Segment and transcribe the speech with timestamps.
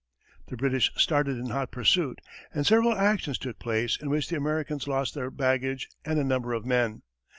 [0.47, 2.21] The British started in hot pursuit,
[2.55, 6.53] and several actions took place in which the Americans lost their baggage and a number
[6.53, 7.03] of men.